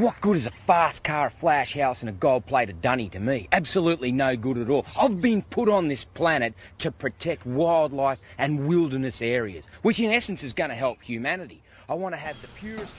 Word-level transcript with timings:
What 0.00 0.18
good 0.22 0.38
is 0.38 0.46
a 0.46 0.50
fast 0.66 1.04
car, 1.04 1.26
a 1.26 1.30
flash 1.30 1.74
house, 1.74 2.00
and 2.00 2.08
a 2.08 2.12
gold 2.12 2.46
plated 2.46 2.80
dunny 2.80 3.10
to 3.10 3.20
me? 3.20 3.48
Absolutely 3.52 4.10
no 4.10 4.34
good 4.34 4.56
at 4.56 4.70
all. 4.70 4.86
I've 4.98 5.20
been 5.20 5.42
put 5.42 5.68
on 5.68 5.88
this 5.88 6.06
planet 6.06 6.54
to 6.78 6.90
protect 6.90 7.44
wildlife 7.44 8.18
and 8.38 8.66
wilderness 8.66 9.20
areas, 9.20 9.66
which 9.82 10.00
in 10.00 10.10
essence 10.10 10.42
is 10.42 10.54
going 10.54 10.70
to 10.70 10.74
help 10.74 11.02
humanity. 11.02 11.60
I 11.86 11.92
want 11.96 12.14
to 12.14 12.16
have 12.18 12.40
the 12.40 12.48
purest. 12.48 12.94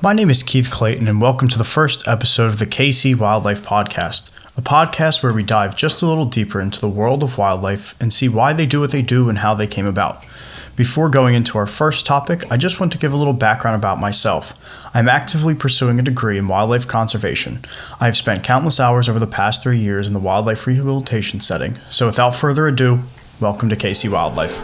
My 0.00 0.14
name 0.14 0.30
is 0.30 0.42
Keith 0.42 0.70
Clayton, 0.70 1.06
and 1.06 1.20
welcome 1.20 1.48
to 1.48 1.58
the 1.58 1.64
first 1.64 2.08
episode 2.08 2.46
of 2.46 2.58
the 2.58 2.66
KC 2.66 3.14
Wildlife 3.14 3.62
Podcast, 3.62 4.30
a 4.56 4.62
podcast 4.62 5.22
where 5.22 5.34
we 5.34 5.42
dive 5.42 5.76
just 5.76 6.00
a 6.00 6.06
little 6.06 6.24
deeper 6.24 6.62
into 6.62 6.80
the 6.80 6.88
world 6.88 7.22
of 7.22 7.36
wildlife 7.36 7.94
and 8.00 8.10
see 8.10 8.30
why 8.30 8.54
they 8.54 8.64
do 8.64 8.80
what 8.80 8.90
they 8.90 9.02
do 9.02 9.28
and 9.28 9.40
how 9.40 9.54
they 9.54 9.66
came 9.66 9.86
about. 9.86 10.24
Before 10.78 11.10
going 11.10 11.34
into 11.34 11.58
our 11.58 11.66
first 11.66 12.06
topic, 12.06 12.44
I 12.52 12.56
just 12.56 12.78
want 12.78 12.92
to 12.92 13.00
give 13.00 13.12
a 13.12 13.16
little 13.16 13.32
background 13.32 13.74
about 13.74 13.98
myself. 13.98 14.56
I'm 14.94 15.08
actively 15.08 15.52
pursuing 15.52 15.98
a 15.98 16.04
degree 16.04 16.38
in 16.38 16.46
wildlife 16.46 16.86
conservation. 16.86 17.58
I 17.98 18.04
have 18.04 18.16
spent 18.16 18.44
countless 18.44 18.78
hours 18.78 19.08
over 19.08 19.18
the 19.18 19.26
past 19.26 19.60
three 19.60 19.80
years 19.80 20.06
in 20.06 20.12
the 20.12 20.20
wildlife 20.20 20.68
rehabilitation 20.68 21.40
setting, 21.40 21.78
so 21.90 22.06
without 22.06 22.36
further 22.36 22.68
ado, 22.68 23.00
welcome 23.40 23.68
to 23.70 23.74
KC 23.74 24.08
Wildlife. 24.08 24.60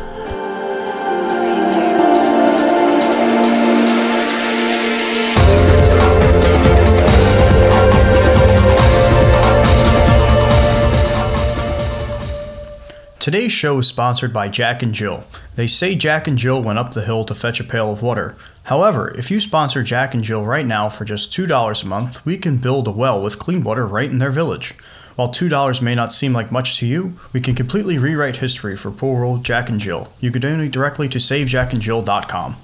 Today's 13.19 13.51
show 13.51 13.79
is 13.79 13.89
sponsored 13.89 14.33
by 14.33 14.49
Jack 14.49 14.83
and 14.85 14.95
Jill. 14.95 15.25
They 15.57 15.67
say 15.67 15.95
Jack 15.95 16.27
and 16.27 16.37
Jill 16.37 16.63
went 16.63 16.79
up 16.79 16.95
the 16.95 17.05
hill 17.05 17.25
to 17.25 17.35
fetch 17.35 17.61
a 17.61 17.65
pail 17.65 17.93
of 17.93 18.03
water. 18.03 18.37
However, 18.65 19.13
if 19.17 19.31
you 19.31 19.39
sponsor 19.41 19.83
Jack 19.83 20.15
and 20.15 20.25
Jill 20.25 20.45
right 20.45 20.67
now 20.67 20.89
for 20.89 21.05
just 21.05 21.33
$2 21.33 21.83
a 21.83 21.87
month, 21.87 22.25
we 22.27 22.39
can 22.39 22.57
build 22.57 22.89
a 22.89 22.91
well 22.91 23.23
with 23.23 23.39
clean 23.39 23.63
water 23.63 23.87
right 23.87 24.11
in 24.11 24.19
their 24.19 24.31
village. 24.31 24.75
While 25.17 25.29
$2 25.29 25.81
may 25.81 25.95
not 25.95 26.13
seem 26.13 26.33
like 26.33 26.51
much 26.51 26.79
to 26.79 26.87
you, 26.87 27.15
we 27.33 27.41
can 27.41 27.55
completely 27.55 27.99
rewrite 27.99 28.37
history 28.37 28.77
for 28.77 28.91
poor 28.91 29.25
old 29.25 29.45
Jack 29.45 29.69
and 29.69 29.79
Jill. 29.79 30.13
You 30.19 30.33
can 30.33 30.43
donate 30.43 30.73
directly 30.73 31.09
to 31.11 31.19
savejackandjill.com. 31.19 32.57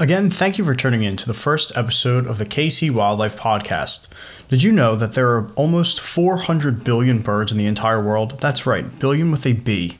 Again, 0.00 0.30
thank 0.30 0.58
you 0.58 0.64
for 0.64 0.74
tuning 0.74 1.04
in 1.04 1.16
to 1.18 1.26
the 1.26 1.34
first 1.34 1.70
episode 1.76 2.26
of 2.26 2.38
the 2.38 2.46
KC 2.46 2.90
Wildlife 2.90 3.38
Podcast. 3.38 4.08
Did 4.48 4.62
you 4.62 4.72
know 4.72 4.96
that 4.96 5.12
there 5.12 5.30
are 5.30 5.50
almost 5.54 6.00
400 6.00 6.82
billion 6.82 7.20
birds 7.20 7.52
in 7.52 7.58
the 7.58 7.66
entire 7.66 8.02
world? 8.02 8.40
That's 8.40 8.66
right, 8.66 8.98
billion 8.98 9.30
with 9.30 9.46
a 9.46 9.52
B. 9.52 9.98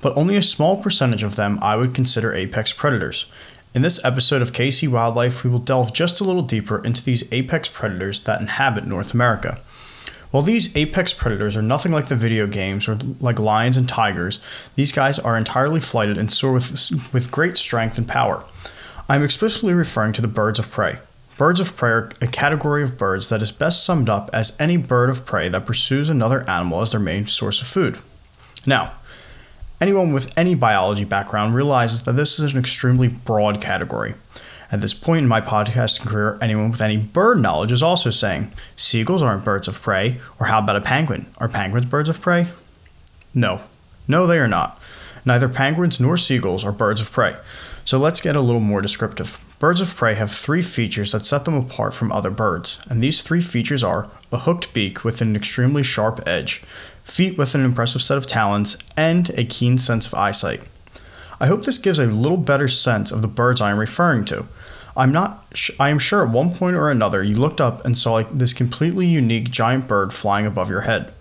But 0.00 0.16
only 0.16 0.36
a 0.36 0.42
small 0.42 0.82
percentage 0.82 1.22
of 1.22 1.36
them 1.36 1.58
I 1.60 1.76
would 1.76 1.94
consider 1.94 2.34
apex 2.34 2.72
predators. 2.72 3.26
In 3.74 3.82
this 3.82 4.04
episode 4.04 4.42
of 4.42 4.52
KC 4.52 4.88
Wildlife, 4.88 5.44
we 5.44 5.50
will 5.50 5.58
delve 5.58 5.92
just 5.92 6.20
a 6.20 6.24
little 6.24 6.42
deeper 6.42 6.84
into 6.84 7.04
these 7.04 7.30
apex 7.32 7.68
predators 7.68 8.20
that 8.22 8.40
inhabit 8.40 8.86
North 8.86 9.14
America. 9.14 9.60
While 10.30 10.42
these 10.42 10.74
apex 10.76 11.12
predators 11.12 11.56
are 11.56 11.62
nothing 11.62 11.92
like 11.92 12.08
the 12.08 12.16
video 12.16 12.46
games 12.46 12.88
or 12.88 12.98
like 13.20 13.38
lions 13.38 13.76
and 13.76 13.88
tigers, 13.88 14.40
these 14.74 14.92
guys 14.92 15.18
are 15.18 15.36
entirely 15.36 15.80
flighted 15.80 16.18
and 16.18 16.32
soar 16.32 16.52
with, 16.52 17.12
with 17.12 17.30
great 17.30 17.56
strength 17.56 17.98
and 17.98 18.08
power. 18.08 18.44
I'm 19.08 19.24
explicitly 19.24 19.74
referring 19.74 20.12
to 20.14 20.22
the 20.22 20.28
birds 20.28 20.58
of 20.58 20.70
prey. 20.70 20.98
Birds 21.36 21.58
of 21.58 21.76
prey 21.76 21.90
are 21.90 22.12
a 22.20 22.26
category 22.26 22.82
of 22.82 22.96
birds 22.96 23.28
that 23.28 23.42
is 23.42 23.50
best 23.50 23.84
summed 23.84 24.08
up 24.08 24.30
as 24.32 24.56
any 24.60 24.76
bird 24.76 25.10
of 25.10 25.26
prey 25.26 25.48
that 25.48 25.66
pursues 25.66 26.08
another 26.08 26.48
animal 26.48 26.80
as 26.80 26.92
their 26.92 27.00
main 27.00 27.26
source 27.26 27.60
of 27.60 27.66
food. 27.66 27.98
Now, 28.66 28.92
anyone 29.80 30.12
with 30.12 30.36
any 30.36 30.54
biology 30.54 31.04
background 31.04 31.54
realizes 31.54 32.02
that 32.02 32.12
this 32.12 32.38
is 32.38 32.52
an 32.52 32.60
extremely 32.60 33.08
broad 33.08 33.60
category. 33.60 34.14
At 34.72 34.80
this 34.80 34.94
point 34.94 35.22
in 35.22 35.28
my 35.28 35.40
podcasting 35.40 36.06
career, 36.06 36.38
anyone 36.40 36.70
with 36.70 36.80
any 36.80 36.96
bird 36.96 37.40
knowledge 37.40 37.72
is 37.72 37.82
also 37.82 38.10
saying, 38.10 38.52
seagulls 38.76 39.22
aren't 39.22 39.44
birds 39.44 39.66
of 39.66 39.80
prey, 39.80 40.20
or 40.38 40.46
how 40.46 40.60
about 40.60 40.76
a 40.76 40.80
penguin? 40.80 41.26
Are 41.38 41.48
penguins 41.48 41.86
birds 41.86 42.08
of 42.08 42.20
prey? 42.20 42.48
No. 43.34 43.62
No, 44.06 44.26
they 44.26 44.38
are 44.38 44.48
not. 44.48 44.80
Neither 45.24 45.48
penguins 45.48 45.98
nor 45.98 46.16
seagulls 46.16 46.64
are 46.64 46.72
birds 46.72 47.00
of 47.00 47.10
prey. 47.10 47.36
So 47.84 47.98
let's 47.98 48.20
get 48.20 48.36
a 48.36 48.40
little 48.40 48.60
more 48.60 48.80
descriptive. 48.80 49.42
Birds 49.58 49.80
of 49.80 49.94
prey 49.94 50.14
have 50.14 50.30
three 50.30 50.62
features 50.62 51.12
that 51.12 51.26
set 51.26 51.44
them 51.44 51.54
apart 51.54 51.92
from 51.92 52.12
other 52.12 52.30
birds, 52.30 52.80
and 52.88 53.02
these 53.02 53.22
three 53.22 53.42
features 53.42 53.82
are 53.82 54.08
a 54.32 54.38
hooked 54.38 54.72
beak 54.72 55.04
with 55.04 55.20
an 55.20 55.34
extremely 55.34 55.82
sharp 55.82 56.20
edge, 56.26 56.62
feet 57.10 57.36
with 57.36 57.54
an 57.54 57.64
impressive 57.64 58.02
set 58.02 58.16
of 58.16 58.26
talons, 58.26 58.76
and 58.96 59.30
a 59.30 59.44
keen 59.44 59.78
sense 59.78 60.06
of 60.06 60.14
eyesight. 60.14 60.62
I 61.40 61.46
hope 61.46 61.64
this 61.64 61.78
gives 61.78 61.98
a 61.98 62.06
little 62.06 62.36
better 62.36 62.68
sense 62.68 63.10
of 63.10 63.22
the 63.22 63.28
birds 63.28 63.60
I 63.60 63.70
am 63.70 63.78
referring 63.78 64.24
to. 64.26 64.46
I'm 64.96 65.12
not 65.12 65.46
I 65.78 65.88
am 65.88 65.98
sure 65.98 66.24
at 66.24 66.32
one 66.32 66.52
point 66.52 66.76
or 66.76 66.90
another 66.90 67.22
you 67.22 67.36
looked 67.36 67.60
up 67.60 67.84
and 67.84 67.96
saw 67.96 68.12
like 68.12 68.28
this 68.30 68.52
completely 68.52 69.06
unique 69.06 69.50
giant 69.50 69.86
bird 69.86 70.12
flying 70.12 70.46
above 70.46 70.68
your 70.68 70.82
head. 70.82 71.12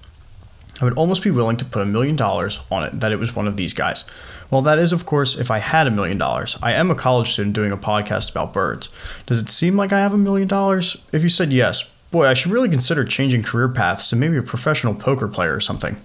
I 0.82 0.86
would 0.86 0.98
almost 0.98 1.24
be 1.24 1.32
willing 1.32 1.58
to 1.58 1.66
put 1.66 1.82
a 1.82 1.86
million 1.86 2.16
dollars 2.16 2.60
on 2.72 2.84
it 2.84 3.00
that 3.00 3.12
it 3.12 3.20
was 3.20 3.36
one 3.36 3.48
of 3.48 3.58
these 3.58 3.74
guys. 3.74 4.06
Well, 4.50 4.62
that 4.64 4.80
is, 4.80 4.92
of 4.92 5.06
course, 5.06 5.38
if 5.38 5.52
I 5.52 5.60
had 5.60 5.88
a 5.88 5.92
million 5.92 6.18
dollars. 6.18 6.58
I 6.62 6.74
am 6.74 6.90
a 6.90 6.96
college 6.96 7.32
student 7.34 7.56
doing 7.56 7.72
a 7.72 7.78
podcast 7.78 8.32
about 8.32 8.54
birds. 8.54 8.90
Does 9.26 9.40
it 9.40 9.50
seem 9.50 9.76
like 9.76 9.94
I 9.94 10.00
have 10.00 10.14
a 10.14 10.18
million 10.18 10.48
dollars? 10.48 10.98
If 11.12 11.22
you 11.22 11.30
said 11.30 11.54
yes, 11.54 11.88
boy, 12.12 12.26
I 12.26 12.34
should 12.34 12.52
really 12.52 12.70
consider 12.70 13.04
changing 13.04 13.44
career 13.44 13.70
paths 13.70 14.10
to 14.10 14.16
maybe 14.16 14.38
a 14.38 14.44
professional 14.44 14.94
poker 14.94 15.28
player 15.28 15.56
or 15.56 15.62
something. 15.62 15.98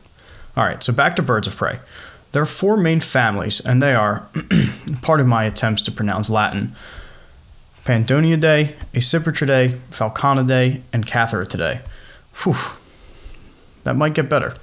All 0.56 0.64
right, 0.64 0.82
so 0.82 0.92
back 0.92 1.16
to 1.16 1.22
birds 1.22 1.46
of 1.46 1.56
prey. 1.56 1.80
There 2.32 2.42
are 2.42 2.46
four 2.46 2.76
main 2.76 3.00
families, 3.00 3.60
and 3.60 3.80
they 3.80 3.94
are, 3.94 4.28
part 5.02 5.20
of 5.20 5.26
my 5.26 5.44
attempts 5.44 5.82
to 5.82 5.92
pronounce 5.92 6.28
Latin, 6.28 6.74
Pandionidae, 7.84 8.74
Accipitridae, 8.92 9.78
Falconidae, 9.90 10.82
and 10.92 11.06
Catharatidae. 11.06 11.80
Whew, 12.42 12.56
that 13.84 13.96
might 13.96 14.14
get 14.14 14.28
better. 14.28 14.54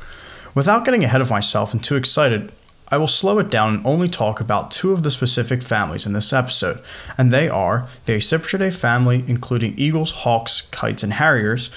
Without 0.54 0.84
getting 0.84 1.04
ahead 1.04 1.22
of 1.22 1.30
myself 1.30 1.74
and 1.74 1.84
too 1.84 1.96
excited, 1.96 2.52
I 2.92 2.98
will 2.98 3.08
slow 3.08 3.40
it 3.40 3.50
down 3.50 3.76
and 3.76 3.88
only 3.88 4.10
talk 4.10 4.42
about 4.42 4.70
two 4.70 4.92
of 4.92 5.02
the 5.02 5.12
specific 5.12 5.64
families 5.64 6.06
in 6.06 6.12
this 6.12 6.34
episode, 6.34 6.82
and 7.18 7.32
they 7.32 7.48
are 7.48 7.88
the 8.06 8.18
Accipitridae 8.18 8.74
family, 8.74 9.24
including 9.28 9.76
eagles, 9.78 10.12
hawks, 10.12 10.64
kites, 10.72 11.02
and 11.02 11.14
harriers, 11.14 11.70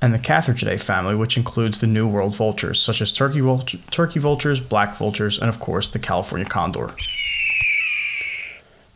and 0.00 0.14
the 0.14 0.18
Catharatidae 0.18 0.80
family, 0.80 1.16
which 1.16 1.36
includes 1.36 1.80
the 1.80 1.88
New 1.88 2.06
World 2.06 2.36
vultures, 2.36 2.80
such 2.80 3.02
as 3.02 3.12
turkey, 3.12 3.42
turkey 3.90 4.20
vultures, 4.20 4.60
black 4.60 4.94
vultures, 4.94 5.38
and 5.38 5.48
of 5.48 5.58
course 5.58 5.90
the 5.90 5.98
California 5.98 6.48
condor. 6.48 6.94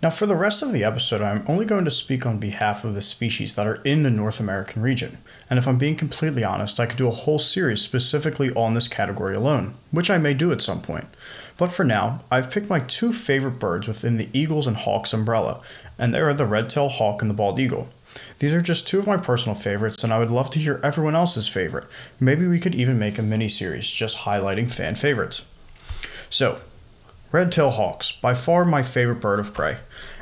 Now, 0.04 0.10
for 0.10 0.26
the 0.26 0.36
rest 0.36 0.62
of 0.62 0.70
the 0.70 0.84
episode, 0.84 1.22
I'm 1.22 1.46
only 1.48 1.64
going 1.64 1.86
to 1.86 1.90
speak 1.90 2.26
on 2.26 2.36
behalf 2.36 2.84
of 2.84 2.94
the 2.94 3.00
species 3.00 3.54
that 3.54 3.66
are 3.66 3.80
in 3.84 4.02
the 4.02 4.10
North 4.10 4.38
American 4.38 4.82
region. 4.82 5.16
And 5.48 5.58
if 5.58 5.66
I'm 5.66 5.78
being 5.78 5.96
completely 5.96 6.44
honest, 6.44 6.78
I 6.78 6.84
could 6.84 6.98
do 6.98 7.08
a 7.08 7.10
whole 7.10 7.38
series 7.38 7.80
specifically 7.80 8.52
on 8.52 8.74
this 8.74 8.86
category 8.86 9.34
alone, 9.34 9.72
which 9.92 10.10
I 10.10 10.18
may 10.18 10.34
do 10.34 10.52
at 10.52 10.60
some 10.60 10.82
point. 10.82 11.06
But 11.56 11.72
for 11.72 11.84
now, 11.84 12.20
I've 12.30 12.50
picked 12.50 12.68
my 12.68 12.80
two 12.80 13.14
favorite 13.14 13.58
birds 13.58 13.88
within 13.88 14.18
the 14.18 14.28
eagles 14.34 14.66
and 14.66 14.76
hawks 14.76 15.14
umbrella, 15.14 15.62
and 15.98 16.12
they 16.12 16.20
are 16.20 16.34
the 16.34 16.44
red-tailed 16.44 16.92
hawk 16.92 17.22
and 17.22 17.30
the 17.30 17.34
bald 17.34 17.58
eagle. 17.58 17.88
These 18.40 18.52
are 18.52 18.60
just 18.60 18.86
two 18.86 18.98
of 18.98 19.06
my 19.06 19.16
personal 19.16 19.54
favorites, 19.54 20.04
and 20.04 20.12
I 20.12 20.18
would 20.18 20.30
love 20.30 20.50
to 20.50 20.58
hear 20.58 20.80
everyone 20.84 21.14
else's 21.14 21.48
favorite. 21.48 21.86
Maybe 22.20 22.46
we 22.46 22.60
could 22.60 22.74
even 22.74 22.98
make 22.98 23.18
a 23.18 23.22
mini 23.22 23.48
series 23.48 23.90
just 23.90 24.18
highlighting 24.18 24.70
fan 24.70 24.96
favorites. 24.96 25.46
So, 26.28 26.58
Red-tailed 27.34 27.72
hawks, 27.72 28.12
by 28.12 28.32
far 28.32 28.64
my 28.64 28.84
favorite 28.84 29.18
bird 29.18 29.40
of 29.40 29.52
prey, 29.52 29.78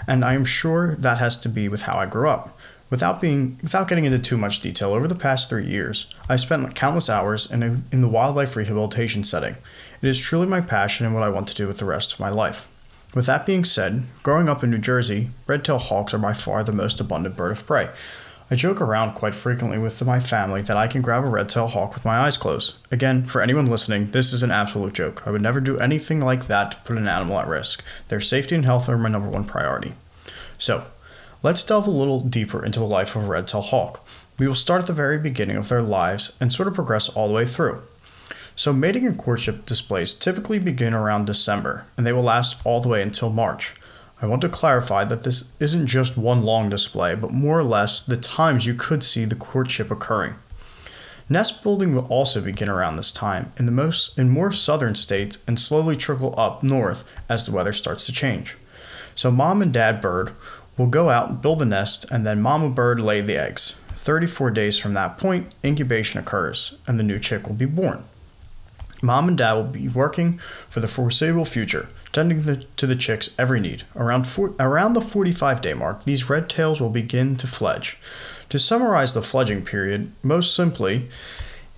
and 0.06 0.24
I 0.24 0.32
am 0.32 0.46
sure 0.46 0.96
that 0.96 1.18
has 1.18 1.36
to 1.40 1.50
be 1.50 1.68
with 1.68 1.82
how 1.82 1.98
I 1.98 2.06
grew 2.06 2.26
up. 2.26 2.58
Without 2.88 3.20
being 3.20 3.58
without 3.60 3.86
getting 3.86 4.06
into 4.06 4.18
too 4.18 4.38
much 4.38 4.60
detail, 4.60 4.94
over 4.94 5.06
the 5.06 5.14
past 5.14 5.50
three 5.50 5.66
years, 5.66 6.06
I've 6.30 6.40
spent 6.40 6.74
countless 6.74 7.10
hours 7.10 7.50
in, 7.50 7.62
a, 7.62 7.82
in 7.92 8.00
the 8.00 8.08
wildlife 8.08 8.56
rehabilitation 8.56 9.24
setting. 9.24 9.58
It 10.00 10.08
is 10.08 10.18
truly 10.18 10.46
my 10.46 10.62
passion 10.62 11.04
and 11.04 11.14
what 11.14 11.22
I 11.22 11.28
want 11.28 11.48
to 11.48 11.54
do 11.54 11.66
with 11.66 11.76
the 11.76 11.84
rest 11.84 12.14
of 12.14 12.20
my 12.20 12.30
life. 12.30 12.66
With 13.14 13.26
that 13.26 13.44
being 13.44 13.66
said, 13.66 14.04
growing 14.22 14.48
up 14.48 14.64
in 14.64 14.70
New 14.70 14.78
Jersey, 14.78 15.28
red 15.46 15.66
tail 15.66 15.76
hawks 15.76 16.14
are 16.14 16.18
by 16.18 16.32
far 16.32 16.64
the 16.64 16.72
most 16.72 16.98
abundant 16.98 17.36
bird 17.36 17.52
of 17.52 17.66
prey. 17.66 17.90
I 18.52 18.54
joke 18.54 18.82
around 18.82 19.14
quite 19.14 19.34
frequently 19.34 19.78
with 19.78 20.04
my 20.04 20.20
family 20.20 20.60
that 20.60 20.76
I 20.76 20.86
can 20.86 21.00
grab 21.00 21.24
a 21.24 21.26
red-tailed 21.26 21.70
hawk 21.70 21.94
with 21.94 22.04
my 22.04 22.18
eyes 22.18 22.36
closed. 22.36 22.74
Again, 22.90 23.24
for 23.24 23.40
anyone 23.40 23.64
listening, 23.64 24.10
this 24.10 24.30
is 24.30 24.42
an 24.42 24.50
absolute 24.50 24.92
joke. 24.92 25.26
I 25.26 25.30
would 25.30 25.40
never 25.40 25.58
do 25.58 25.78
anything 25.78 26.20
like 26.20 26.48
that 26.48 26.72
to 26.72 26.76
put 26.84 26.98
an 26.98 27.08
animal 27.08 27.38
at 27.38 27.48
risk. 27.48 27.82
Their 28.08 28.20
safety 28.20 28.54
and 28.54 28.66
health 28.66 28.90
are 28.90 28.98
my 28.98 29.08
number 29.08 29.30
one 29.30 29.46
priority. 29.46 29.94
So, 30.58 30.84
let's 31.42 31.64
delve 31.64 31.86
a 31.86 31.90
little 31.90 32.20
deeper 32.20 32.62
into 32.62 32.78
the 32.78 32.84
life 32.84 33.16
of 33.16 33.24
a 33.24 33.26
red-tailed 33.26 33.64
hawk. 33.64 34.06
We 34.38 34.46
will 34.46 34.54
start 34.54 34.82
at 34.82 34.86
the 34.86 34.92
very 34.92 35.16
beginning 35.16 35.56
of 35.56 35.70
their 35.70 35.80
lives 35.80 36.32
and 36.38 36.52
sort 36.52 36.68
of 36.68 36.74
progress 36.74 37.08
all 37.08 37.28
the 37.28 37.34
way 37.34 37.46
through. 37.46 37.80
So, 38.54 38.74
mating 38.74 39.06
and 39.06 39.16
courtship 39.16 39.64
displays 39.64 40.12
typically 40.12 40.58
begin 40.58 40.92
around 40.92 41.24
December, 41.24 41.86
and 41.96 42.06
they 42.06 42.12
will 42.12 42.22
last 42.22 42.58
all 42.64 42.82
the 42.82 42.90
way 42.90 43.02
until 43.02 43.30
March. 43.30 43.74
I 44.22 44.26
want 44.26 44.40
to 44.42 44.48
clarify 44.48 45.04
that 45.06 45.24
this 45.24 45.48
isn't 45.58 45.88
just 45.88 46.16
one 46.16 46.42
long 46.42 46.68
display, 46.68 47.16
but 47.16 47.32
more 47.32 47.58
or 47.58 47.64
less 47.64 48.00
the 48.00 48.16
times 48.16 48.66
you 48.66 48.74
could 48.74 49.02
see 49.02 49.24
the 49.24 49.34
courtship 49.34 49.90
occurring. 49.90 50.36
Nest 51.28 51.64
building 51.64 51.92
will 51.92 52.06
also 52.06 52.40
begin 52.40 52.68
around 52.68 52.96
this 52.96 53.10
time 53.10 53.52
in 53.58 53.66
the 53.66 53.72
most 53.72 54.16
in 54.16 54.30
more 54.30 54.52
southern 54.52 54.94
states 54.94 55.42
and 55.48 55.58
slowly 55.58 55.96
trickle 55.96 56.38
up 56.38 56.62
north 56.62 57.02
as 57.28 57.46
the 57.46 57.52
weather 57.52 57.72
starts 57.72 58.06
to 58.06 58.12
change. 58.12 58.56
So 59.16 59.32
mom 59.32 59.60
and 59.60 59.72
dad 59.72 60.00
bird 60.00 60.32
will 60.78 60.86
go 60.86 61.10
out 61.10 61.28
and 61.28 61.42
build 61.42 61.60
a 61.60 61.64
nest 61.64 62.06
and 62.08 62.24
then 62.24 62.40
mama 62.40 62.70
bird 62.70 63.00
lay 63.00 63.22
the 63.22 63.36
eggs. 63.36 63.74
34 63.96 64.52
days 64.52 64.78
from 64.78 64.94
that 64.94 65.18
point, 65.18 65.52
incubation 65.64 66.20
occurs 66.20 66.76
and 66.86 66.96
the 66.96 67.04
new 67.04 67.18
chick 67.18 67.48
will 67.48 67.56
be 67.56 67.66
born. 67.66 68.04
Mom 69.02 69.28
and 69.28 69.36
dad 69.36 69.54
will 69.54 69.64
be 69.64 69.88
working 69.88 70.38
for 70.38 70.78
the 70.80 70.88
foreseeable 70.88 71.44
future, 71.44 71.88
tending 72.12 72.42
the, 72.42 72.56
to 72.76 72.86
the 72.86 72.96
chicks' 72.96 73.30
every 73.36 73.60
need. 73.60 73.82
Around, 73.96 74.28
around 74.60 74.92
the 74.92 75.00
45 75.00 75.60
day 75.60 75.74
mark, 75.74 76.04
these 76.04 76.30
red 76.30 76.48
tails 76.48 76.80
will 76.80 76.88
begin 76.88 77.36
to 77.36 77.46
fledge. 77.48 77.98
To 78.48 78.58
summarize 78.58 79.12
the 79.12 79.22
fledging 79.22 79.64
period, 79.64 80.12
most 80.22 80.54
simply, 80.54 81.08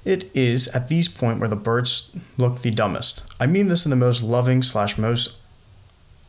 it 0.04 0.30
is 0.34 0.68
at 0.68 0.88
these 0.88 1.08
point 1.08 1.40
where 1.40 1.48
the 1.48 1.56
birds 1.56 2.10
look 2.36 2.60
the 2.60 2.70
dumbest. 2.70 3.22
I 3.40 3.46
mean 3.46 3.68
this 3.68 3.86
in 3.86 3.90
the 3.90 3.96
most 3.96 4.22
loving 4.22 4.62
slash 4.62 4.98
most 4.98 5.34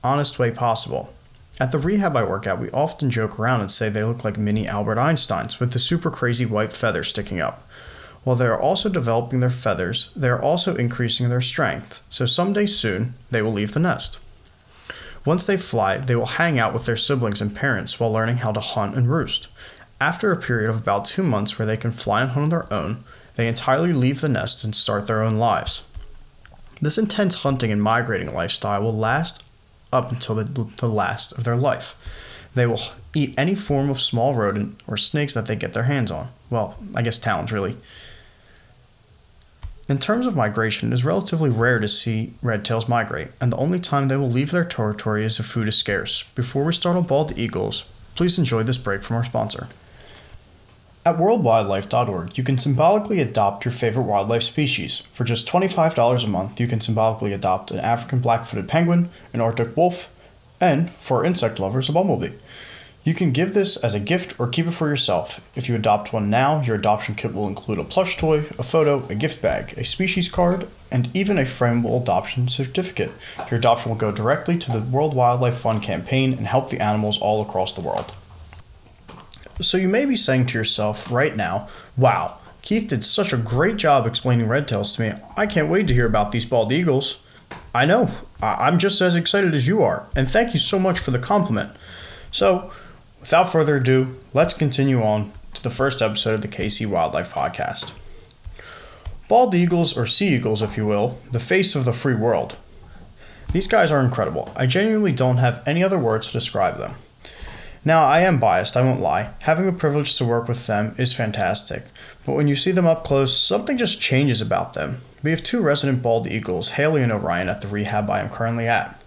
honest 0.01 0.39
way 0.39 0.51
possible. 0.51 1.13
At 1.59 1.71
the 1.71 1.79
rehab 1.79 2.15
I 2.15 2.23
work 2.23 2.47
at, 2.47 2.59
we 2.59 2.69
often 2.71 3.09
joke 3.09 3.39
around 3.39 3.61
and 3.61 3.71
say 3.71 3.89
they 3.89 4.03
look 4.03 4.23
like 4.23 4.37
mini 4.37 4.67
Albert 4.67 4.97
Einsteins 4.97 5.59
with 5.59 5.73
the 5.73 5.79
super 5.79 6.11
crazy 6.11 6.45
white 6.45 6.73
feathers 6.73 7.09
sticking 7.09 7.41
up. 7.41 7.67
While 8.25 8.35
they 8.35 8.47
are 8.47 8.59
also 8.59 8.89
developing 8.89 9.39
their 9.39 9.51
feathers, 9.51 10.09
they 10.15 10.29
are 10.29 10.41
also 10.41 10.75
increasing 10.75 11.29
their 11.29 11.41
strength, 11.41 12.01
so 12.09 12.25
someday 12.25 12.65
soon 12.65 13.13
they 13.29 13.43
will 13.43 13.53
leave 13.53 13.73
the 13.73 13.79
nest. 13.79 14.17
Once 15.23 15.45
they 15.45 15.57
fly, 15.57 15.99
they 15.99 16.15
will 16.15 16.25
hang 16.25 16.57
out 16.57 16.73
with 16.73 16.87
their 16.87 16.97
siblings 16.97 17.39
and 17.39 17.55
parents 17.55 17.99
while 17.99 18.11
learning 18.11 18.37
how 18.37 18.51
to 18.51 18.59
hunt 18.59 18.95
and 18.95 19.11
roost. 19.11 19.47
After 20.01 20.31
a 20.31 20.37
period 20.37 20.71
of 20.71 20.77
about 20.77 21.05
two 21.05 21.21
months 21.21 21.57
where 21.57 21.67
they 21.67 21.77
can 21.77 21.91
fly 21.91 22.23
and 22.23 22.31
hunt 22.31 22.43
on 22.45 22.49
their 22.49 22.73
own, 22.73 23.03
they 23.35 23.47
entirely 23.47 23.93
leave 23.93 24.21
the 24.21 24.29
nest 24.29 24.63
and 24.63 24.75
start 24.75 25.05
their 25.05 25.21
own 25.21 25.37
lives. 25.37 25.83
This 26.81 26.97
intense 26.97 27.35
hunting 27.35 27.71
and 27.71 27.81
migrating 27.81 28.33
lifestyle 28.33 28.81
will 28.81 28.97
last 28.97 29.43
up 29.93 30.11
until 30.11 30.33
the, 30.33 30.67
the 30.77 30.89
last 30.89 31.31
of 31.33 31.43
their 31.43 31.55
life. 31.55 31.95
They 32.55 32.65
will 32.65 32.81
eat 33.13 33.35
any 33.37 33.53
form 33.53 33.89
of 33.89 34.01
small 34.01 34.33
rodent 34.33 34.81
or 34.87 34.97
snakes 34.97 35.35
that 35.35 35.45
they 35.45 35.55
get 35.55 35.73
their 35.73 35.83
hands 35.83 36.09
on. 36.09 36.29
Well, 36.49 36.77
I 36.95 37.03
guess 37.03 37.19
talons, 37.19 37.51
really. 37.51 37.77
In 39.87 39.99
terms 39.99 40.25
of 40.25 40.35
migration, 40.35 40.91
it 40.91 40.95
is 40.95 41.05
relatively 41.05 41.49
rare 41.49 41.77
to 41.77 41.87
see 41.87 42.33
red 42.41 42.65
tails 42.65 42.89
migrate, 42.89 43.27
and 43.39 43.51
the 43.51 43.57
only 43.57 43.79
time 43.79 44.07
they 44.07 44.17
will 44.17 44.29
leave 44.29 44.49
their 44.49 44.65
territory 44.65 45.23
is 45.23 45.39
if 45.39 45.45
food 45.45 45.67
is 45.67 45.77
scarce. 45.77 46.23
Before 46.33 46.63
we 46.63 46.73
start 46.73 46.95
on 46.95 47.03
bald 47.03 47.37
eagles, 47.37 47.85
please 48.15 48.39
enjoy 48.39 48.63
this 48.63 48.79
break 48.79 49.03
from 49.03 49.17
our 49.17 49.23
sponsor. 49.23 49.67
At 51.05 51.17
worldwildlife.org, 51.17 52.35
you 52.35 52.43
can 52.43 52.57
symbolically 52.57 53.21
adopt 53.21 53.63
your 53.63 53.71
favorite 53.71 54.05
wildlife 54.05 54.41
species. 54.41 55.03
For 55.13 55.23
just 55.23 55.47
$25 55.47 56.23
a 56.23 56.27
month, 56.27 56.59
you 56.59 56.65
can 56.65 56.81
symbolically 56.81 57.31
adopt 57.31 57.69
an 57.69 57.77
African 57.77 58.21
black 58.21 58.45
footed 58.45 58.67
penguin, 58.67 59.09
an 59.33 59.41
Arctic 59.41 59.77
wolf, 59.77 60.11
and, 60.59 60.89
for 60.93 61.23
insect 61.23 61.59
lovers, 61.59 61.89
a 61.89 61.91
bumblebee. 61.91 62.31
You 63.05 63.13
can 63.13 63.31
give 63.31 63.53
this 63.53 63.77
as 63.77 63.93
a 63.93 63.99
gift 63.99 64.39
or 64.39 64.47
keep 64.47 64.65
it 64.65 64.71
for 64.71 64.89
yourself. 64.89 65.39
If 65.55 65.69
you 65.69 65.75
adopt 65.75 66.11
one 66.11 66.27
now, 66.31 66.61
your 66.61 66.75
adoption 66.75 67.13
kit 67.13 67.35
will 67.35 67.47
include 67.47 67.77
a 67.77 67.83
plush 67.83 68.17
toy, 68.17 68.39
a 68.57 68.63
photo, 68.63 69.05
a 69.09 69.13
gift 69.13 69.43
bag, 69.43 69.77
a 69.77 69.85
species 69.85 70.27
card, 70.27 70.67
and 70.91 71.15
even 71.15 71.37
a 71.37 71.43
frameable 71.43 72.01
adoption 72.01 72.47
certificate. 72.47 73.11
Your 73.51 73.59
adoption 73.59 73.91
will 73.91 73.97
go 73.97 74.11
directly 74.11 74.57
to 74.57 74.71
the 74.71 74.79
World 74.81 75.13
Wildlife 75.13 75.55
Fund 75.55 75.83
campaign 75.83 76.33
and 76.33 76.47
help 76.47 76.71
the 76.71 76.81
animals 76.81 77.19
all 77.19 77.43
across 77.43 77.73
the 77.73 77.81
world. 77.81 78.11
So 79.61 79.77
you 79.77 79.87
may 79.87 80.05
be 80.05 80.15
saying 80.15 80.47
to 80.47 80.57
yourself 80.57 81.11
right 81.11 81.35
now, 81.35 81.67
wow, 81.95 82.39
Keith 82.63 82.87
did 82.87 83.03
such 83.03 83.31
a 83.31 83.37
great 83.37 83.77
job 83.77 84.07
explaining 84.07 84.47
red 84.47 84.67
tails 84.67 84.95
to 84.95 85.01
me. 85.03 85.13
I 85.37 85.45
can't 85.45 85.69
wait 85.69 85.85
to 85.89 85.93
hear 85.93 86.07
about 86.07 86.31
these 86.31 86.45
bald 86.45 86.71
eagles. 86.71 87.19
I 87.71 87.85
know, 87.85 88.09
I'm 88.41 88.79
just 88.79 88.99
as 88.99 89.15
excited 89.15 89.53
as 89.53 89.67
you 89.67 89.83
are, 89.83 90.07
and 90.15 90.27
thank 90.27 90.53
you 90.53 90.59
so 90.59 90.79
much 90.79 90.97
for 90.97 91.11
the 91.11 91.19
compliment. 91.19 91.69
So, 92.31 92.71
without 93.25 93.51
further 93.51 93.77
ado, 93.77 94.15
let's 94.35 94.53
continue 94.53 95.01
on 95.01 95.31
to 95.51 95.63
the 95.63 95.69
first 95.71 95.99
episode 95.99 96.35
of 96.35 96.41
the 96.41 96.47
KC 96.47 96.85
Wildlife 96.85 97.33
Podcast. 97.33 97.91
Bald 99.27 99.55
eagles, 99.55 99.97
or 99.97 100.05
sea 100.05 100.35
eagles, 100.35 100.61
if 100.61 100.77
you 100.77 100.85
will, 100.85 101.17
the 101.31 101.39
face 101.39 101.73
of 101.73 101.85
the 101.85 101.91
free 101.91 102.13
world. 102.13 102.55
These 103.51 103.65
guys 103.65 103.91
are 103.91 103.99
incredible. 103.99 104.53
I 104.55 104.67
genuinely 104.67 105.11
don't 105.11 105.37
have 105.37 105.67
any 105.67 105.83
other 105.83 105.97
words 105.97 106.27
to 106.27 106.33
describe 106.33 106.77
them. 106.77 106.93
Now, 107.83 108.05
I 108.05 108.21
am 108.21 108.39
biased, 108.39 108.77
I 108.77 108.83
won't 108.83 109.01
lie. 109.01 109.31
Having 109.41 109.65
the 109.65 109.71
privilege 109.71 110.15
to 110.17 110.25
work 110.25 110.47
with 110.47 110.67
them 110.67 110.93
is 110.99 111.15
fantastic, 111.15 111.85
but 112.27 112.33
when 112.33 112.47
you 112.47 112.55
see 112.55 112.71
them 112.71 112.85
up 112.85 113.03
close, 113.03 113.35
something 113.35 113.75
just 113.75 113.99
changes 113.99 114.39
about 114.39 114.73
them. 114.73 115.01
We 115.23 115.31
have 115.31 115.41
two 115.41 115.61
resident 115.61 116.03
bald 116.03 116.27
eagles, 116.27 116.71
Haley 116.71 117.01
and 117.01 117.11
Orion, 117.11 117.49
at 117.49 117.61
the 117.61 117.67
rehab 117.67 118.07
I 118.07 118.19
am 118.19 118.29
currently 118.29 118.67
at. 118.67 119.01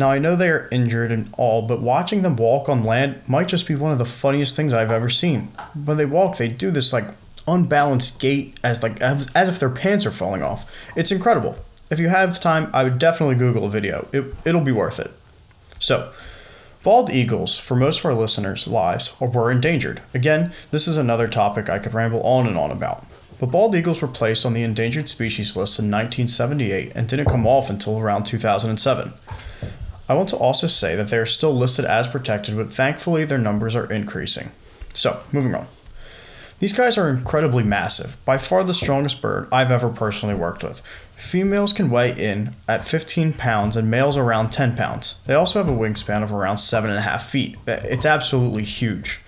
Now, 0.00 0.10
I 0.10 0.18
know 0.18 0.34
they 0.34 0.48
are 0.48 0.66
injured 0.72 1.12
and 1.12 1.30
all, 1.36 1.60
but 1.60 1.82
watching 1.82 2.22
them 2.22 2.36
walk 2.36 2.70
on 2.70 2.84
land 2.84 3.20
might 3.28 3.48
just 3.48 3.68
be 3.68 3.74
one 3.74 3.92
of 3.92 3.98
the 3.98 4.06
funniest 4.06 4.56
things 4.56 4.72
I've 4.72 4.90
ever 4.90 5.10
seen. 5.10 5.48
When 5.74 5.98
they 5.98 6.06
walk, 6.06 6.38
they 6.38 6.48
do 6.48 6.70
this 6.70 6.90
like 6.90 7.04
unbalanced 7.46 8.18
gait 8.18 8.58
as 8.64 8.82
like 8.82 8.98
as, 9.02 9.30
as 9.34 9.50
if 9.50 9.58
their 9.58 9.68
pants 9.68 10.06
are 10.06 10.10
falling 10.10 10.42
off. 10.42 10.72
It's 10.96 11.12
incredible. 11.12 11.58
If 11.90 12.00
you 12.00 12.08
have 12.08 12.40
time, 12.40 12.70
I 12.72 12.84
would 12.84 12.98
definitely 12.98 13.34
Google 13.34 13.66
a 13.66 13.70
video. 13.70 14.08
It, 14.10 14.34
it'll 14.46 14.62
be 14.62 14.72
worth 14.72 14.98
it. 14.98 15.12
So, 15.78 16.10
Bald 16.82 17.10
eagles, 17.10 17.58
for 17.58 17.76
most 17.76 17.98
of 17.98 18.06
our 18.06 18.14
listeners' 18.14 18.66
lives, 18.66 19.12
were 19.20 19.50
endangered. 19.50 20.00
Again, 20.14 20.52
this 20.70 20.88
is 20.88 20.96
another 20.96 21.28
topic 21.28 21.68
I 21.68 21.78
could 21.78 21.92
ramble 21.92 22.22
on 22.22 22.46
and 22.46 22.56
on 22.56 22.70
about. 22.70 23.04
But 23.38 23.50
bald 23.50 23.74
eagles 23.74 24.00
were 24.00 24.08
placed 24.08 24.46
on 24.46 24.54
the 24.54 24.62
endangered 24.62 25.10
species 25.10 25.58
list 25.58 25.78
in 25.78 25.90
1978 25.90 26.92
and 26.94 27.06
didn't 27.06 27.26
come 27.26 27.46
off 27.46 27.68
until 27.68 27.98
around 27.98 28.24
2007. 28.24 29.12
I 30.10 30.14
want 30.14 30.28
to 30.30 30.36
also 30.36 30.66
say 30.66 30.96
that 30.96 31.08
they 31.08 31.18
are 31.18 31.24
still 31.24 31.56
listed 31.56 31.84
as 31.84 32.08
protected, 32.08 32.56
but 32.56 32.72
thankfully 32.72 33.24
their 33.24 33.38
numbers 33.38 33.76
are 33.76 33.86
increasing. 33.86 34.50
So, 34.92 35.22
moving 35.30 35.54
on. 35.54 35.68
These 36.58 36.72
guys 36.72 36.98
are 36.98 37.08
incredibly 37.08 37.62
massive, 37.62 38.16
by 38.24 38.36
far 38.36 38.64
the 38.64 38.74
strongest 38.74 39.22
bird 39.22 39.46
I've 39.52 39.70
ever 39.70 39.88
personally 39.88 40.34
worked 40.34 40.64
with. 40.64 40.82
Females 41.14 41.72
can 41.72 41.90
weigh 41.90 42.10
in 42.10 42.56
at 42.66 42.84
15 42.84 43.34
pounds 43.34 43.76
and 43.76 43.88
males 43.88 44.16
around 44.16 44.50
10 44.50 44.76
pounds. 44.76 45.14
They 45.26 45.34
also 45.34 45.62
have 45.62 45.72
a 45.72 45.78
wingspan 45.78 46.24
of 46.24 46.32
around 46.32 46.56
7.5 46.56 47.22
feet. 47.22 47.56
Uh, 47.68 47.78
it's 47.84 48.04
absolutely 48.04 48.64
huge. 48.64 49.20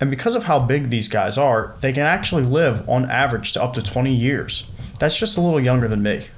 And 0.00 0.08
because 0.08 0.34
of 0.34 0.44
how 0.44 0.58
big 0.58 0.88
these 0.88 1.10
guys 1.10 1.36
are, 1.36 1.76
they 1.82 1.92
can 1.92 2.06
actually 2.06 2.44
live 2.44 2.88
on 2.88 3.10
average 3.10 3.52
to 3.52 3.62
up 3.62 3.74
to 3.74 3.82
20 3.82 4.10
years. 4.10 4.66
That's 4.98 5.18
just 5.18 5.36
a 5.36 5.42
little 5.42 5.60
younger 5.60 5.86
than 5.86 6.02
me. 6.02 6.28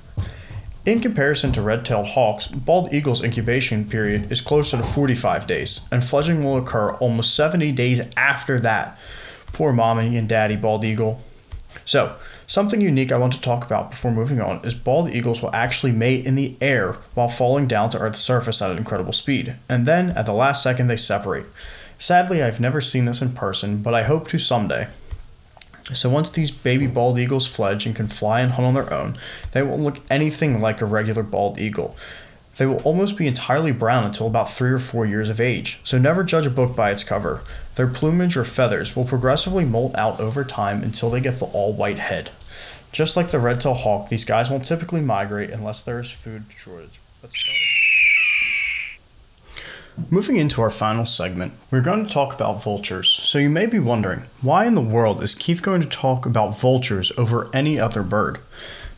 In 0.87 1.00
comparison 1.00 1.50
to 1.53 1.62
red 1.62 1.85
tailed 1.85 2.06
hawks, 2.06 2.47
bald 2.47 2.94
eagle's 2.94 3.23
incubation 3.23 3.87
period 3.88 4.31
is 4.31 4.41
closer 4.41 4.77
to 4.77 4.85
45 4.85 5.44
days, 5.44 5.81
and 5.91 6.05
fledging 6.05 6.44
will 6.44 6.56
occur 6.56 6.93
almost 6.94 7.35
70 7.35 7.73
days 7.73 8.03
after 8.17 8.61
that, 8.61 8.97
Poor 9.56 9.73
mommy 9.73 10.19
and 10.19 10.29
daddy 10.29 10.55
bald 10.55 10.85
eagle. 10.85 11.19
So, 11.87 12.17
something 12.47 12.83
unique 12.83 13.11
I 13.11 13.16
want 13.16 13.33
to 13.33 13.40
talk 13.40 13.64
about 13.64 13.90
before 13.90 14.11
moving 14.11 14.38
on 14.38 14.62
is 14.66 14.75
bald 14.75 15.11
eagles 15.11 15.40
will 15.40 15.55
actually 15.55 15.93
mate 15.93 16.26
in 16.26 16.35
the 16.35 16.57
air 16.61 16.99
while 17.14 17.26
falling 17.26 17.66
down 17.66 17.88
to 17.90 17.99
Earth's 17.99 18.21
surface 18.21 18.61
at 18.61 18.71
an 18.71 18.76
incredible 18.76 19.14
speed, 19.14 19.55
and 19.66 19.87
then 19.87 20.11
at 20.11 20.26
the 20.26 20.35
last 20.35 20.62
second 20.62 20.88
they 20.88 20.97
separate. 20.97 21.47
Sadly, 21.99 22.43
I've 22.43 22.61
never 22.61 22.83
seen 22.83 23.07
this 23.07 23.23
in 23.23 23.33
person, 23.33 23.78
but 23.78 23.95
I 23.95 24.02
hope 24.02 24.28
to 24.28 24.38
someday. 24.38 24.88
So 25.95 26.11
once 26.11 26.31
these 26.31 26.50
baby 26.50 26.87
bald 26.88 27.19
eagles 27.19 27.47
fledge 27.47 27.87
and 27.87 27.95
can 27.95 28.09
fly 28.09 28.40
and 28.40 28.52
hunt 28.52 28.66
on 28.66 28.75
their 28.75 28.93
own, 28.93 29.16
they 29.52 29.62
won't 29.62 29.83
look 29.83 29.99
anything 30.11 30.61
like 30.61 30.81
a 30.81 30.87
regular 30.87 31.23
bald 31.23 31.59
eagle. 31.61 31.97
They 32.57 32.66
will 32.66 32.81
almost 32.83 33.16
be 33.16 33.26
entirely 33.26 33.71
brown 33.71 34.05
until 34.05 34.26
about 34.26 34.50
three 34.50 34.73
or 34.73 34.78
four 34.78 35.05
years 35.05 35.28
of 35.28 35.40
age, 35.40 35.78
so 35.85 35.99
never 35.99 36.25
judge 36.25 36.47
a 36.47 36.50
book 36.50 36.75
by 36.75 36.90
its 36.90 37.05
cover. 37.05 37.43
Their 37.75 37.87
plumage 37.87 38.37
or 38.37 38.45
feathers 38.45 38.97
will 38.97 39.05
progressively 39.05 39.64
molt 39.64 39.95
out 39.95 40.19
over 40.19 40.43
time 40.43 40.83
until 40.83 41.11
they 41.11 41.21
get 41.21 41.38
the 41.38 41.45
all 41.47 41.75
white 41.75 41.99
head. 41.99 42.31
Just 42.93 43.16
like 43.16 43.28
the 43.28 43.38
red 43.38 43.61
tailed 43.61 43.78
hawk, 43.78 44.09
these 44.09 44.25
guys 44.25 44.49
won't 44.49 44.64
typically 44.64 45.02
migrate 45.02 45.50
unless 45.50 45.83
there 45.83 46.00
is 46.00 46.11
food 46.11 46.45
shortage. 46.57 46.99
Moving 50.11 50.37
into 50.37 50.61
our 50.61 50.69
final 50.69 51.07
segment, 51.07 51.55
we're 51.71 51.81
going 51.81 52.05
to 52.07 52.12
talk 52.12 52.35
about 52.35 52.62
vultures. 52.62 53.09
So 53.09 53.38
you 53.38 53.49
may 53.49 53.65
be 53.65 53.79
wondering, 53.79 54.25
why 54.43 54.67
in 54.67 54.75
the 54.75 54.83
world 54.83 55.23
is 55.23 55.35
Keith 55.35 55.62
going 55.62 55.81
to 55.81 55.88
talk 55.88 56.26
about 56.26 56.59
vultures 56.59 57.11
over 57.17 57.49
any 57.55 57.81
other 57.81 58.03
bird? 58.03 58.38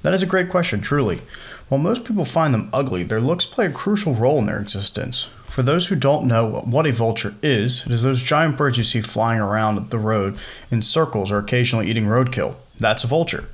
That 0.02 0.12
is 0.12 0.22
a 0.22 0.26
great 0.26 0.50
question, 0.50 0.80
truly. 0.80 1.20
While 1.68 1.80
most 1.80 2.04
people 2.04 2.24
find 2.24 2.52
them 2.52 2.68
ugly, 2.72 3.04
their 3.04 3.20
looks 3.20 3.46
play 3.46 3.66
a 3.66 3.70
crucial 3.70 4.12
role 4.14 4.40
in 4.40 4.46
their 4.46 4.60
existence. 4.60 5.28
For 5.46 5.62
those 5.62 5.86
who 5.86 5.94
don't 5.94 6.26
know 6.26 6.62
what 6.64 6.86
a 6.86 6.92
vulture 6.92 7.36
is, 7.42 7.86
it 7.86 7.92
is 7.92 8.02
those 8.02 8.22
giant 8.22 8.56
birds 8.56 8.76
you 8.76 8.84
see 8.84 9.00
flying 9.00 9.40
around 9.40 9.90
the 9.90 9.98
road 10.00 10.36
in 10.68 10.82
circles 10.82 11.30
or 11.30 11.38
occasionally 11.38 11.88
eating 11.88 12.06
roadkill. 12.06 12.56
That's 12.76 13.04
a 13.04 13.08
vulture. 13.08 13.48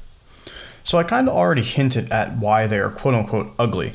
So 0.82 0.96
I 0.96 1.02
kind 1.02 1.28
of 1.28 1.34
already 1.34 1.62
hinted 1.62 2.10
at 2.10 2.36
why 2.38 2.66
they 2.66 2.78
are 2.78 2.90
quote 2.90 3.14
unquote 3.14 3.52
ugly. 3.58 3.92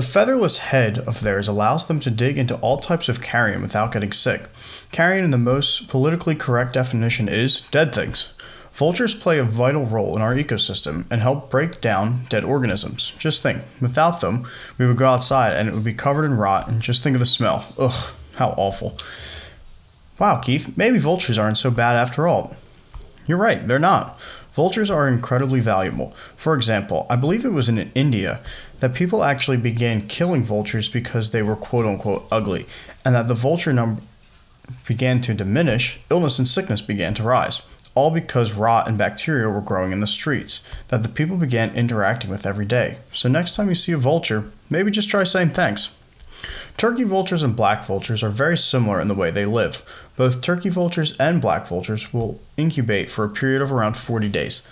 The 0.00 0.06
featherless 0.06 0.56
head 0.56 1.00
of 1.00 1.20
theirs 1.20 1.46
allows 1.46 1.86
them 1.86 2.00
to 2.00 2.10
dig 2.10 2.38
into 2.38 2.56
all 2.60 2.78
types 2.78 3.10
of 3.10 3.20
carrion 3.20 3.60
without 3.60 3.92
getting 3.92 4.12
sick. 4.12 4.48
Carrion, 4.92 5.26
in 5.26 5.30
the 5.30 5.36
most 5.36 5.88
politically 5.88 6.34
correct 6.34 6.72
definition, 6.72 7.28
is 7.28 7.60
dead 7.70 7.94
things. 7.94 8.32
Vultures 8.72 9.14
play 9.14 9.38
a 9.38 9.44
vital 9.44 9.84
role 9.84 10.16
in 10.16 10.22
our 10.22 10.34
ecosystem 10.34 11.04
and 11.10 11.20
help 11.20 11.50
break 11.50 11.82
down 11.82 12.24
dead 12.30 12.44
organisms. 12.44 13.12
Just 13.18 13.42
think, 13.42 13.62
without 13.78 14.22
them, 14.22 14.48
we 14.78 14.86
would 14.86 14.96
go 14.96 15.06
outside 15.06 15.52
and 15.52 15.68
it 15.68 15.74
would 15.74 15.84
be 15.84 15.92
covered 15.92 16.24
in 16.24 16.32
rot, 16.32 16.66
and 16.66 16.80
just 16.80 17.02
think 17.02 17.12
of 17.12 17.20
the 17.20 17.26
smell. 17.26 17.66
Ugh, 17.76 18.14
how 18.36 18.54
awful. 18.56 18.96
Wow, 20.18 20.38
Keith, 20.38 20.78
maybe 20.78 20.98
vultures 20.98 21.36
aren't 21.36 21.58
so 21.58 21.70
bad 21.70 21.96
after 21.96 22.26
all. 22.26 22.56
You're 23.26 23.36
right, 23.36 23.68
they're 23.68 23.78
not. 23.78 24.18
Vultures 24.52 24.90
are 24.90 25.08
incredibly 25.08 25.60
valuable. 25.60 26.12
For 26.36 26.54
example, 26.54 27.06
I 27.08 27.16
believe 27.16 27.44
it 27.44 27.52
was 27.52 27.68
in 27.68 27.78
India 27.94 28.40
that 28.80 28.94
people 28.94 29.22
actually 29.22 29.56
began 29.56 30.08
killing 30.08 30.42
vultures 30.42 30.88
because 30.88 31.30
they 31.30 31.42
were 31.42 31.56
quote 31.56 31.86
unquote 31.86 32.26
ugly, 32.30 32.66
and 33.04 33.14
that 33.14 33.28
the 33.28 33.34
vulture 33.34 33.72
number 33.72 34.02
began 34.86 35.20
to 35.20 35.34
diminish, 35.34 36.00
illness 36.10 36.38
and 36.38 36.48
sickness 36.48 36.80
began 36.80 37.14
to 37.14 37.22
rise. 37.22 37.62
All 37.94 38.10
because 38.10 38.52
rot 38.52 38.86
and 38.86 38.96
bacteria 38.96 39.48
were 39.48 39.60
growing 39.60 39.90
in 39.92 40.00
the 40.00 40.06
streets 40.06 40.62
that 40.88 41.02
the 41.02 41.08
people 41.08 41.36
began 41.36 41.74
interacting 41.74 42.30
with 42.30 42.46
every 42.46 42.64
day. 42.64 42.98
So, 43.12 43.28
next 43.28 43.56
time 43.56 43.68
you 43.68 43.74
see 43.74 43.92
a 43.92 43.98
vulture, 43.98 44.50
maybe 44.68 44.92
just 44.92 45.08
try 45.08 45.24
saying 45.24 45.50
thanks. 45.50 45.90
Turkey 46.76 47.04
vultures 47.04 47.42
and 47.42 47.54
black 47.56 47.84
vultures 47.84 48.22
are 48.22 48.30
very 48.30 48.56
similar 48.56 49.00
in 49.00 49.08
the 49.08 49.14
way 49.14 49.30
they 49.30 49.46
live. 49.46 49.82
Both 50.16 50.42
turkey 50.42 50.68
vultures 50.68 51.16
and 51.18 51.40
black 51.40 51.66
vultures 51.66 52.12
will 52.12 52.40
incubate 52.56 53.10
for 53.10 53.24
a 53.24 53.28
period 53.28 53.62
of 53.62 53.72
around 53.72 53.96
40 53.96 54.28
days. 54.28 54.62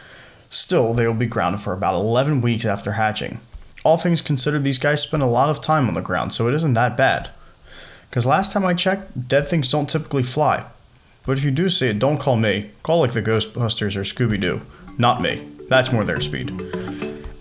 Still, 0.50 0.94
they 0.94 1.06
will 1.06 1.14
be 1.14 1.26
grounded 1.26 1.60
for 1.60 1.72
about 1.72 1.94
11 1.94 2.40
weeks 2.40 2.64
after 2.64 2.92
hatching. 2.92 3.40
All 3.84 3.96
things 3.96 4.22
considered, 4.22 4.64
these 4.64 4.78
guys 4.78 5.02
spend 5.02 5.22
a 5.22 5.26
lot 5.26 5.50
of 5.50 5.60
time 5.60 5.88
on 5.88 5.94
the 5.94 6.00
ground, 6.00 6.32
so 6.32 6.48
it 6.48 6.54
isn't 6.54 6.74
that 6.74 6.96
bad. 6.96 7.30
Because 8.08 8.26
last 8.26 8.52
time 8.52 8.64
I 8.64 8.74
checked, 8.74 9.28
dead 9.28 9.46
things 9.46 9.70
don't 9.70 9.88
typically 9.88 10.22
fly. 10.22 10.64
But 11.26 11.36
if 11.36 11.44
you 11.44 11.50
do 11.50 11.68
see 11.68 11.88
it, 11.88 11.98
don't 11.98 12.18
call 12.18 12.36
me. 12.36 12.70
Call 12.82 13.00
like 13.00 13.12
the 13.12 13.22
Ghostbusters 13.22 13.96
or 13.96 14.00
Scooby 14.00 14.40
Doo. 14.40 14.62
Not 14.96 15.20
me. 15.20 15.46
That's 15.68 15.92
more 15.92 16.04
their 16.04 16.20
speed. 16.20 16.50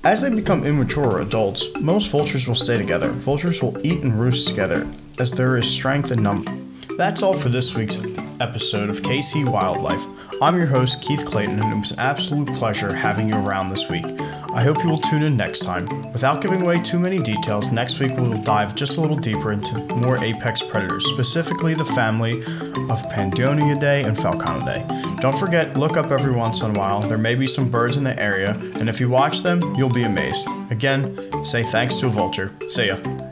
As 0.03 0.21
they 0.21 0.29
become 0.29 0.63
immature 0.63 1.19
adults, 1.19 1.67
most 1.81 2.09
vultures 2.11 2.47
will 2.47 2.55
stay 2.55 2.77
together. 2.77 3.09
Vultures 3.09 3.61
will 3.61 3.75
eat 3.85 4.03
and 4.03 4.17
roost 4.17 4.47
together, 4.47 4.87
as 5.19 5.31
there 5.31 5.57
is 5.57 5.69
strength 5.69 6.11
in 6.11 6.21
number. 6.23 6.51
That's 6.97 7.21
all 7.21 7.33
for 7.33 7.49
this 7.49 7.75
week's 7.75 7.97
episode 8.39 8.89
of 8.89 9.01
KC 9.01 9.49
Wildlife. 9.49 10.01
I'm 10.41 10.55
your 10.55 10.67
host, 10.67 11.01
Keith 11.01 11.25
Clayton, 11.25 11.59
and 11.59 11.73
it 11.73 11.79
was 11.79 11.91
an 11.91 11.99
absolute 11.99 12.47
pleasure 12.53 12.93
having 12.93 13.29
you 13.29 13.35
around 13.35 13.67
this 13.69 13.89
week. 13.89 14.05
I 14.53 14.63
hope 14.63 14.83
you 14.83 14.89
will 14.89 14.97
tune 14.97 15.23
in 15.23 15.37
next 15.37 15.59
time. 15.59 15.85
Without 16.11 16.41
giving 16.41 16.61
away 16.61 16.81
too 16.81 16.99
many 16.99 17.19
details, 17.19 17.71
next 17.71 17.99
week 17.99 18.11
we 18.11 18.21
will 18.21 18.41
dive 18.41 18.75
just 18.75 18.97
a 18.97 19.01
little 19.01 19.15
deeper 19.15 19.51
into 19.51 19.79
more 19.95 20.17
apex 20.17 20.61
predators, 20.61 21.05
specifically 21.05 21.73
the 21.73 21.85
family 21.85 22.41
of 22.41 23.01
Pandionidae 23.11 24.05
and 24.05 24.17
Falconidae. 24.17 25.19
Don't 25.19 25.37
forget, 25.37 25.77
look 25.77 25.97
up 25.97 26.11
every 26.11 26.33
once 26.33 26.61
in 26.61 26.75
a 26.75 26.79
while. 26.79 27.01
There 27.01 27.17
may 27.17 27.35
be 27.35 27.47
some 27.47 27.69
birds 27.69 27.97
in 27.97 28.03
the 28.03 28.19
area, 28.19 28.51
and 28.79 28.89
if 28.89 28.99
you 28.99 29.09
watch 29.09 29.41
them, 29.41 29.61
you'll 29.75 29.89
be 29.89 30.03
amazed. 30.03 30.47
Again, 30.71 31.43
say 31.43 31.63
thanks 31.63 31.95
to 31.97 32.07
a 32.07 32.09
vulture. 32.09 32.51
See 32.69 32.87
ya. 32.87 33.26